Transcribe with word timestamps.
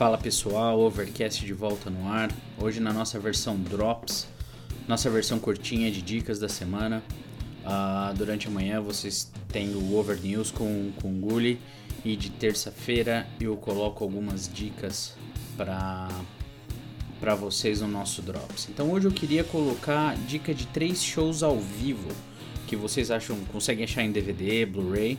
Fala 0.00 0.16
pessoal, 0.16 0.80
Overcast 0.80 1.44
de 1.44 1.52
volta 1.52 1.90
no 1.90 2.08
ar. 2.08 2.32
Hoje 2.56 2.80
na 2.80 2.90
nossa 2.90 3.18
versão 3.18 3.54
Drops, 3.58 4.26
nossa 4.88 5.10
versão 5.10 5.38
curtinha 5.38 5.90
de 5.90 6.00
dicas 6.00 6.38
da 6.38 6.48
semana. 6.48 7.02
Uh, 7.62 8.16
durante 8.16 8.48
a 8.48 8.50
manhã 8.50 8.80
vocês 8.80 9.30
têm 9.52 9.74
o 9.74 9.94
Over 9.94 10.18
News 10.18 10.50
com, 10.50 10.90
com 11.02 11.10
o 11.10 11.16
Gulli 11.16 11.60
e 12.02 12.16
de 12.16 12.30
terça-feira 12.30 13.26
eu 13.38 13.54
coloco 13.58 14.02
algumas 14.02 14.50
dicas 14.50 15.14
para 15.54 16.08
para 17.20 17.34
vocês 17.34 17.82
no 17.82 17.88
nosso 17.88 18.22
Drops. 18.22 18.70
Então 18.70 18.90
hoje 18.90 19.06
eu 19.06 19.12
queria 19.12 19.44
colocar 19.44 20.16
dica 20.26 20.54
de 20.54 20.66
três 20.68 21.04
shows 21.04 21.42
ao 21.42 21.60
vivo 21.60 22.08
que 22.66 22.74
vocês 22.74 23.10
acham 23.10 23.36
conseguem 23.52 23.84
achar 23.84 24.02
em 24.02 24.10
DVD, 24.10 24.64
Blu-ray 24.64 25.18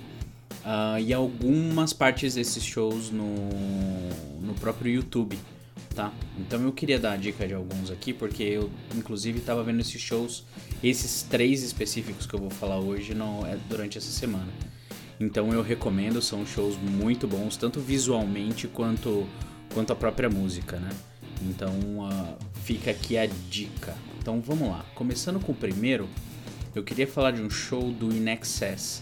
uh, 0.65 0.99
e 0.99 1.13
algumas 1.13 1.93
partes 1.93 2.35
desses 2.35 2.63
shows 2.63 3.11
no, 3.11 3.35
no 4.41 4.53
próprio 4.55 4.93
YouTube, 4.93 5.37
tá? 5.95 6.13
Então 6.39 6.61
eu 6.61 6.71
queria 6.71 6.99
dar 6.99 7.13
a 7.13 7.17
dica 7.17 7.47
de 7.47 7.53
alguns 7.53 7.91
aqui 7.91 8.13
porque 8.13 8.43
eu 8.43 8.69
inclusive 8.95 9.39
estava 9.39 9.63
vendo 9.63 9.81
esses 9.81 10.01
shows, 10.01 10.43
esses 10.83 11.23
três 11.23 11.63
específicos 11.63 12.25
que 12.25 12.33
eu 12.33 12.39
vou 12.39 12.49
falar 12.49 12.79
hoje 12.79 13.13
no, 13.13 13.45
é 13.45 13.57
durante 13.69 13.97
essa 13.97 14.11
semana. 14.11 14.51
Então 15.19 15.53
eu 15.53 15.61
recomendo, 15.61 16.21
são 16.21 16.45
shows 16.45 16.75
muito 16.77 17.27
bons, 17.27 17.55
tanto 17.55 17.79
visualmente 17.79 18.67
quanto, 18.67 19.27
quanto 19.73 19.93
a 19.93 19.95
própria 19.95 20.29
música, 20.29 20.77
né? 20.77 20.89
Então 21.43 21.71
uh, 21.71 22.37
fica 22.63 22.91
aqui 22.91 23.17
a 23.17 23.27
dica. 23.27 23.95
Então 24.19 24.41
vamos 24.41 24.69
lá. 24.69 24.83
Começando 24.95 25.39
com 25.39 25.51
o 25.51 25.55
primeiro, 25.55 26.07
eu 26.73 26.83
queria 26.83 27.05
falar 27.07 27.31
de 27.31 27.41
um 27.41 27.49
show 27.49 27.91
do 27.91 28.11
In 28.11 28.29
Excess 28.29 29.01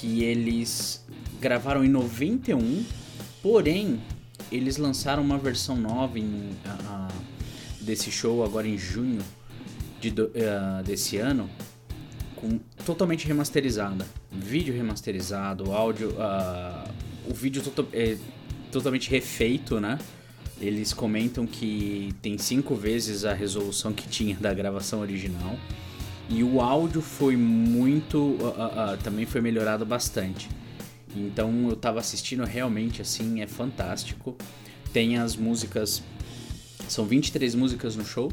que 0.00 0.24
eles 0.24 1.04
gravaram 1.38 1.84
em 1.84 1.88
91, 1.88 2.84
porém 3.42 4.00
eles 4.50 4.78
lançaram 4.78 5.22
uma 5.22 5.36
versão 5.36 5.76
nova 5.76 6.18
em, 6.18 6.50
uh, 6.64 7.12
desse 7.82 8.10
show 8.10 8.42
agora 8.42 8.66
em 8.66 8.78
junho 8.78 9.20
de, 10.00 10.08
uh, 10.08 10.82
desse 10.82 11.18
ano, 11.18 11.50
com, 12.34 12.58
totalmente 12.86 13.26
remasterizada, 13.26 14.06
vídeo 14.32 14.74
remasterizado, 14.74 15.70
áudio, 15.70 16.14
o 17.28 17.34
vídeo 17.34 17.62
to 17.62 17.86
é, 17.92 18.16
totalmente 18.72 19.10
refeito, 19.10 19.78
né? 19.78 19.98
Eles 20.58 20.94
comentam 20.94 21.46
que 21.46 22.14
tem 22.22 22.38
cinco 22.38 22.74
vezes 22.74 23.26
a 23.26 23.34
resolução 23.34 23.92
que 23.92 24.08
tinha 24.08 24.36
da 24.36 24.52
gravação 24.54 25.00
original. 25.00 25.58
E 26.30 26.44
o 26.44 26.60
áudio 26.60 27.02
foi 27.02 27.36
muito. 27.36 28.16
Uh, 28.18 28.44
uh, 28.44 28.94
uh, 28.94 28.96
também 29.02 29.26
foi 29.26 29.40
melhorado 29.40 29.84
bastante. 29.84 30.48
Então 31.14 31.68
eu 31.68 31.74
tava 31.74 31.98
assistindo 31.98 32.44
realmente 32.44 33.02
assim, 33.02 33.40
é 33.40 33.48
fantástico. 33.48 34.36
Tem 34.92 35.18
as 35.18 35.34
músicas. 35.34 36.02
São 36.88 37.04
23 37.04 37.56
músicas 37.56 37.96
no 37.96 38.04
show. 38.04 38.30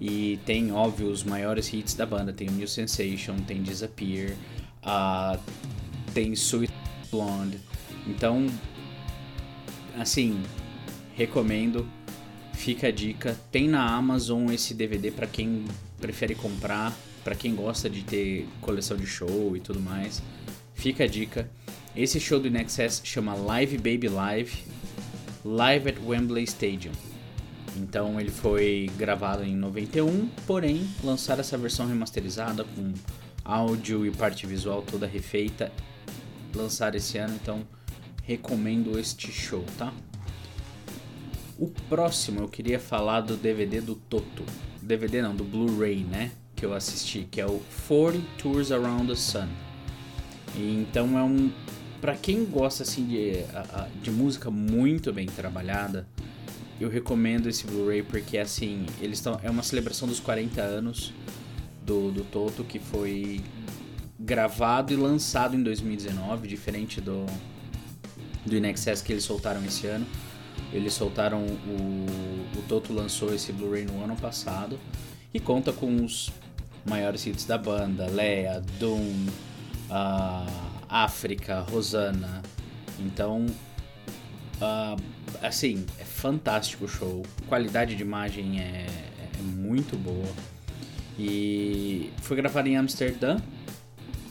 E 0.00 0.38
tem, 0.46 0.70
óbvio, 0.70 1.10
os 1.10 1.24
maiores 1.24 1.72
hits 1.72 1.94
da 1.94 2.06
banda. 2.06 2.32
Tem 2.32 2.48
New 2.48 2.68
Sensation, 2.68 3.36
tem 3.38 3.64
Disappear, 3.64 4.36
tem 6.14 6.32
Sweet 6.34 6.72
Blonde. 7.10 7.58
Então, 8.06 8.46
assim, 9.98 10.40
recomendo. 11.16 11.88
Fica 12.52 12.88
a 12.88 12.90
dica. 12.92 13.36
Tem 13.50 13.68
na 13.68 13.84
Amazon 13.84 14.50
esse 14.52 14.72
DVD 14.72 15.10
para 15.10 15.26
quem 15.26 15.64
prefere 16.00 16.34
comprar, 16.34 16.96
para 17.24 17.34
quem 17.34 17.54
gosta 17.54 17.90
de 17.90 18.02
ter 18.02 18.48
coleção 18.60 18.96
de 18.96 19.06
show 19.06 19.56
e 19.56 19.60
tudo 19.60 19.80
mais. 19.80 20.22
Fica 20.74 21.04
a 21.04 21.06
dica. 21.06 21.50
Esse 21.94 22.20
show 22.20 22.38
do 22.38 22.48
InXS 22.48 23.02
chama 23.04 23.34
Live 23.34 23.76
Baby 23.76 24.08
Live, 24.08 24.64
Live 25.44 25.88
at 25.90 25.96
Wembley 26.04 26.44
Stadium. 26.44 26.92
Então 27.76 28.20
ele 28.20 28.30
foi 28.30 28.90
gravado 28.96 29.44
em 29.44 29.54
91, 29.54 30.28
porém 30.46 30.88
lançaram 31.02 31.40
essa 31.40 31.58
versão 31.58 31.86
remasterizada 31.86 32.64
com 32.64 32.92
áudio 33.44 34.06
e 34.06 34.10
parte 34.10 34.46
visual 34.46 34.82
toda 34.82 35.06
refeita. 35.06 35.72
Lançaram 36.54 36.96
esse 36.96 37.18
ano, 37.18 37.34
então 37.34 37.66
recomendo 38.22 38.98
este 38.98 39.30
show, 39.32 39.64
tá? 39.76 39.92
O 41.58 41.68
próximo 41.88 42.40
eu 42.40 42.48
queria 42.48 42.78
falar 42.78 43.22
do 43.22 43.36
DVD 43.36 43.80
do 43.80 43.94
Toto. 43.94 44.44
DVD 44.88 45.20
não, 45.20 45.36
do 45.36 45.44
Blu-ray, 45.44 46.02
né? 46.02 46.32
Que 46.56 46.64
eu 46.64 46.72
assisti, 46.72 47.28
que 47.30 47.40
é 47.40 47.46
o 47.46 47.60
40 47.86 48.20
Tours 48.38 48.72
Around 48.72 49.08
the 49.08 49.14
Sun. 49.14 49.46
E, 50.56 50.74
então 50.80 51.16
é 51.18 51.22
um. 51.22 51.52
Pra 52.00 52.16
quem 52.16 52.44
gosta 52.44 52.84
assim 52.84 53.04
de, 53.04 53.32
de 54.02 54.10
música 54.10 54.50
muito 54.50 55.12
bem 55.12 55.26
trabalhada, 55.26 56.08
eu 56.80 56.88
recomendo 56.88 57.48
esse 57.48 57.66
Blu-ray 57.66 58.02
porque 58.02 58.38
assim, 58.38 58.86
eles 59.00 59.18
estão. 59.18 59.38
É 59.42 59.50
uma 59.50 59.62
celebração 59.62 60.08
dos 60.08 60.20
40 60.20 60.60
anos 60.62 61.12
do, 61.84 62.10
do 62.10 62.24
Toto 62.24 62.64
que 62.64 62.78
foi 62.78 63.42
gravado 64.18 64.92
e 64.92 64.96
lançado 64.96 65.54
em 65.54 65.62
2019, 65.62 66.48
diferente 66.48 67.00
do, 67.00 67.26
do 68.46 68.56
InXS 68.56 69.02
que 69.02 69.12
eles 69.12 69.24
soltaram 69.24 69.62
esse 69.64 69.86
ano. 69.86 70.06
Eles 70.72 70.94
soltaram 70.94 71.44
o. 71.44 72.06
O 72.58 72.62
Toto 72.68 72.92
lançou 72.92 73.32
esse 73.32 73.52
Blu-ray 73.52 73.84
no 73.84 74.02
ano 74.02 74.16
passado 74.16 74.78
e 75.32 75.38
conta 75.38 75.72
com 75.72 76.04
os 76.04 76.30
maiores 76.84 77.24
hits 77.26 77.44
da 77.44 77.56
banda: 77.56 78.06
Leia, 78.06 78.62
Doom, 78.78 79.26
uh, 79.90 80.52
África, 80.88 81.60
Rosana. 81.60 82.42
Então, 82.98 83.46
uh, 84.56 85.02
assim, 85.42 85.86
é 85.98 86.04
fantástico 86.04 86.84
o 86.84 86.88
show. 86.88 87.24
Qualidade 87.46 87.94
de 87.94 88.02
imagem 88.02 88.60
é, 88.60 88.86
é 89.38 89.42
muito 89.42 89.96
boa. 89.96 90.28
E 91.18 92.10
foi 92.22 92.36
gravado 92.36 92.68
em 92.68 92.76
Amsterdã. 92.76 93.38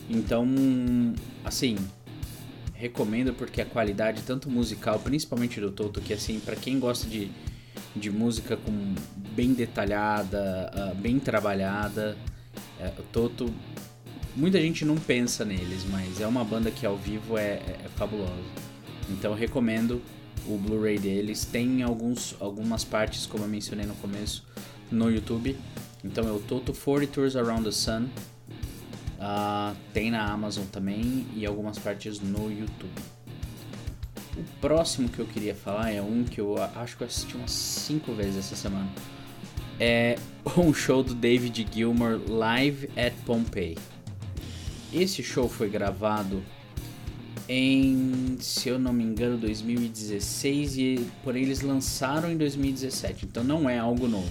Então, 0.10 0.48
assim, 1.44 1.76
recomendo 2.78 3.34
porque 3.34 3.62
a 3.62 3.66
qualidade 3.66 4.22
tanto 4.22 4.50
musical, 4.50 5.00
principalmente 5.00 5.60
do 5.60 5.72
Toto, 5.72 6.00
que 6.00 6.14
assim, 6.14 6.40
para 6.40 6.56
quem 6.56 6.80
gosta 6.80 7.08
de, 7.08 7.30
de 7.96 8.12
música 8.12 8.56
com 8.56 8.96
bem 9.36 9.54
detalhada, 9.54 10.72
uh, 10.76 10.96
bem 10.96 11.20
trabalhada, 11.20 12.16
uh, 12.80 13.02
o 13.02 13.04
Toto 13.12 13.54
muita 14.36 14.62
gente 14.62 14.86
não 14.86 14.96
pensa 14.96 15.44
neles, 15.44 15.84
mas 15.90 16.22
é 16.22 16.28
uma 16.28 16.44
banda 16.44 16.70
que 16.70 16.86
ao 16.86 16.96
vivo 16.96 17.38
é, 17.38 17.54
é, 17.54 17.80
é 17.86 17.90
fabulosa. 17.96 18.32
Então 19.10 19.34
recomendo 19.34 20.02
o 20.46 20.58
Blu-ray 20.58 21.00
deles. 21.00 21.46
Tem 21.46 21.82
alguns, 21.82 22.36
algumas 22.40 22.84
partes, 22.84 23.26
como 23.26 23.44
eu 23.44 23.48
mencionei 23.48 23.86
no 23.86 23.96
começo, 23.96 24.46
no 24.92 25.12
YouTube. 25.12 25.58
Então 26.04 26.28
é 26.28 26.32
o 26.32 26.40
Toto 26.40 26.74
40 26.74 27.12
Tours 27.12 27.36
Around 27.36 27.64
the 27.64 27.72
Sun. 27.72 28.08
Uh, 29.18 29.76
tem 29.94 30.12
na 30.12 30.32
Amazon 30.32 30.66
também 30.66 31.26
e 31.36 31.46
algumas 31.46 31.80
partes 31.80 32.20
no 32.20 32.52
YouTube. 32.52 33.02
O 34.38 34.44
próximo 34.62 35.10
que 35.10 35.18
eu 35.18 35.26
queria 35.26 35.56
falar 35.56 35.92
é 35.92 36.02
um 36.02 36.24
que 36.24 36.40
eu 36.40 36.56
acho 36.76 36.96
que 36.96 37.04
eu 37.04 37.08
assisti 37.08 37.36
umas 37.36 37.52
5 37.52 38.14
vezes 38.14 38.38
essa 38.38 38.56
semana. 38.56 38.90
É 39.80 40.18
um 40.58 40.74
show 40.74 41.02
do 41.02 41.16
David 41.16 41.68
Gilmour 41.74 42.22
Live 42.30 42.90
at 42.96 43.14
Pompeii. 43.26 43.78
Esse 44.94 45.24
show 45.24 45.50
foi 45.50 45.70
gravado 45.70 46.44
em, 47.50 48.38
se 48.40 48.70
eu 48.70 48.78
não 48.78 48.94
me 48.94 49.04
engano, 49.04 49.38
2016 49.38 50.78
e 50.78 51.08
porém 51.24 51.44
eles 51.44 51.62
lançaram 51.62 52.32
em 52.32 52.38
2017. 52.38 53.26
Então 53.26 53.44
não 53.44 53.70
é 53.70 53.80
algo 53.80 54.08
novo. 54.08 54.30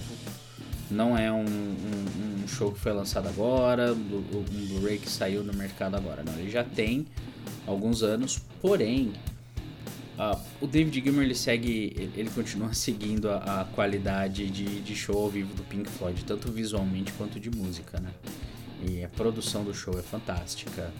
Não 0.89 1.17
é 1.17 1.29
um, 1.31 1.43
um, 1.43 1.43
um 1.43 2.36
show 2.47 2.71
que 2.71 2.79
foi 2.79 2.93
lançado 2.93 3.27
agora, 3.27 3.93
um 3.93 4.43
Blu-ray 4.43 4.97
que 4.97 5.09
saiu 5.09 5.43
no 5.43 5.53
mercado 5.53 5.95
agora. 5.95 6.23
Não, 6.23 6.33
ele 6.33 6.49
já 6.49 6.63
tem 6.63 7.05
alguns 7.65 8.03
anos, 8.03 8.39
porém 8.61 9.13
uh, 10.17 10.39
o 10.61 10.67
David 10.67 11.03
Gilmour 11.03 11.23
ele 11.23 11.35
segue, 11.35 12.11
ele 12.15 12.29
continua 12.29 12.73
seguindo 12.75 13.29
a, 13.29 13.61
a 13.61 13.65
qualidade 13.65 14.49
de, 14.49 14.81
de, 14.81 14.95
show 14.95 15.17
ao 15.17 15.29
vivo 15.29 15.53
do 15.53 15.63
Pink 15.63 15.89
Floyd, 15.89 16.23
tanto 16.25 16.51
visualmente 16.51 17.11
quanto 17.13 17.39
de 17.39 17.49
música, 17.49 17.99
né? 17.99 18.11
E 18.87 19.03
a 19.03 19.09
produção 19.09 19.63
do 19.63 19.73
show 19.73 19.97
é 19.97 20.03
fantástica. 20.03 20.91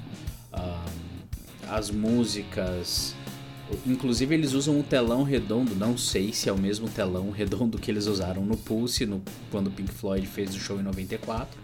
Uh, 0.51 1.17
as 1.69 1.91
músicas, 1.91 3.13
Inclusive 3.85 4.33
eles 4.33 4.53
usam 4.53 4.79
um 4.79 4.83
telão 4.83 5.23
redondo, 5.23 5.75
não 5.75 5.97
sei 5.97 6.31
se 6.31 6.47
é 6.47 6.53
o 6.53 6.57
mesmo 6.57 6.87
telão 6.87 7.31
redondo 7.31 7.77
que 7.77 7.91
eles 7.91 8.05
usaram 8.05 8.45
no 8.45 8.55
Pulse, 8.55 9.05
no, 9.05 9.21
quando 9.51 9.67
o 9.67 9.71
Pink 9.71 9.91
Floyd 9.91 10.25
fez 10.25 10.55
o 10.55 10.59
show 10.59 10.79
em 10.79 10.83
94. 10.83 11.59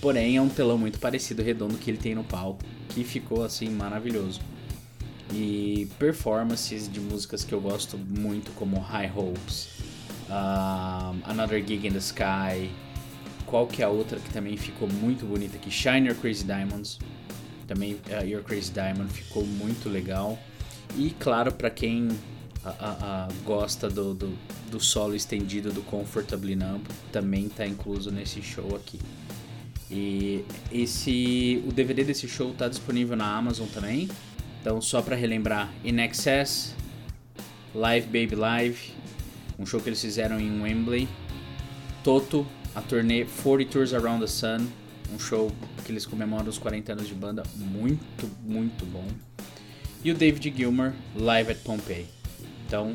Porém 0.00 0.36
é 0.36 0.42
um 0.42 0.48
telão 0.48 0.78
muito 0.78 0.98
parecido 0.98 1.42
redondo 1.42 1.76
que 1.76 1.90
ele 1.90 1.98
tem 1.98 2.14
no 2.14 2.24
palco, 2.24 2.64
que 2.88 3.04
ficou 3.04 3.44
assim 3.44 3.68
maravilhoso. 3.68 4.40
E 5.32 5.88
performances 5.98 6.90
de 6.90 6.98
músicas 6.98 7.44
que 7.44 7.52
eu 7.52 7.60
gosto 7.60 7.96
muito, 7.96 8.50
como 8.52 8.80
High 8.80 9.12
Hopes, 9.14 9.68
uh, 10.28 11.14
Another 11.24 11.64
Gig 11.64 11.86
in 11.86 11.92
the 11.92 11.98
Sky, 11.98 12.70
qual 13.46 13.66
que 13.66 13.82
é 13.82 13.84
a 13.84 13.88
outra 13.88 14.18
que 14.18 14.30
também 14.32 14.56
ficou 14.56 14.88
muito 14.88 15.26
bonita 15.26 15.56
aqui, 15.56 15.70
Shine 15.70 16.08
Your 16.08 16.16
Crazy 16.16 16.44
Diamonds. 16.44 16.98
Também 17.68 17.94
uh, 17.94 18.24
Your 18.24 18.42
Crazy 18.42 18.72
Diamond 18.72 19.12
ficou 19.12 19.44
muito 19.44 19.88
legal. 19.88 20.36
E 20.96 21.10
claro, 21.18 21.52
para 21.52 21.70
quem 21.70 22.08
a, 22.64 22.68
a, 22.68 23.24
a 23.24 23.28
gosta 23.44 23.88
do, 23.88 24.14
do, 24.14 24.38
do, 24.70 24.80
solo 24.80 25.14
estendido 25.14 25.72
do 25.72 25.82
Comfortably 25.82 26.54
Numb, 26.54 26.84
também 27.10 27.46
está 27.46 27.66
incluso 27.66 28.10
nesse 28.10 28.42
show 28.42 28.76
aqui. 28.76 28.98
E 29.90 30.44
esse 30.70 31.62
o 31.66 31.72
DVD 31.72 32.04
desse 32.04 32.28
show 32.28 32.50
está 32.50 32.68
disponível 32.68 33.16
na 33.16 33.36
Amazon 33.36 33.66
também. 33.68 34.08
Então 34.60 34.80
só 34.80 35.00
para 35.00 35.16
relembrar, 35.16 35.72
In 35.84 35.98
Excess, 36.00 36.74
Live 37.74 38.06
Baby 38.06 38.34
Live, 38.34 38.92
um 39.58 39.64
show 39.64 39.80
que 39.80 39.88
eles 39.88 40.00
fizeram 40.00 40.38
em 40.38 40.60
Wembley, 40.60 41.08
Toto, 42.04 42.46
a 42.74 42.80
turnê 42.80 43.26
40 43.42 43.70
Tours 43.70 43.94
Around 43.94 44.20
the 44.20 44.26
Sun, 44.26 44.66
um 45.14 45.18
show 45.18 45.50
que 45.84 45.90
eles 45.90 46.06
comemoram 46.06 46.48
os 46.48 46.58
40 46.58 46.92
anos 46.92 47.08
de 47.08 47.14
banda, 47.14 47.42
muito, 47.56 48.30
muito 48.42 48.84
bom. 48.86 49.06
E 50.02 50.10
o 50.10 50.14
David 50.14 50.54
Gilmour, 50.56 50.92
Live 51.14 51.52
at 51.52 51.58
Pompeii. 51.58 52.06
Então, 52.66 52.94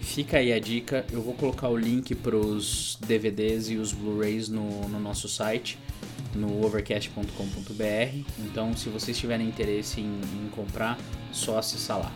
fica 0.00 0.38
aí 0.38 0.52
a 0.52 0.58
dica. 0.58 1.06
Eu 1.10 1.22
vou 1.22 1.34
colocar 1.34 1.68
o 1.68 1.76
link 1.76 2.14
para 2.14 2.36
os 2.36 2.98
DVDs 3.06 3.70
e 3.70 3.76
os 3.76 3.92
Blu-rays 3.92 4.48
no, 4.48 4.88
no 4.88 5.00
nosso 5.00 5.28
site, 5.28 5.78
no 6.34 6.64
overcast.com.br. 6.64 8.24
Então, 8.40 8.76
se 8.76 8.88
vocês 8.90 9.18
tiverem 9.18 9.48
interesse 9.48 10.00
em, 10.00 10.20
em 10.20 10.48
comprar, 10.50 10.98
só 11.32 11.58
acessar 11.58 11.98
lá. 11.98 12.12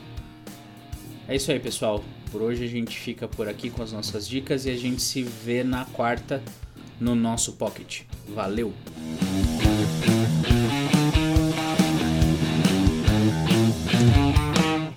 É 1.27 1.37
isso 1.37 1.51
aí, 1.51 1.59
pessoal. 1.59 2.05
Por 2.31 2.43
hoje 2.43 2.65
a 2.65 2.69
gente 2.69 2.99
fica 2.99 3.27
por 3.27 3.49
aqui 3.49 3.71
com 3.71 3.83
as 3.83 3.93
nossas 3.93 4.29
dicas 4.29 4.67
e 4.67 4.71
a 4.71 4.77
gente 4.77 5.01
se 5.01 5.23
vê 5.23 5.65
na 5.65 5.87
quarta 5.87 6.43
no 7.01 7.15
nosso 7.15 7.55
Pocket. 7.55 8.03
Valeu! 8.35 8.73